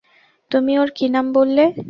তুমি 0.51 0.73
ওর 0.79 0.89
কী 0.95 1.05
নাম 1.09 1.25
বললে? 1.33 1.63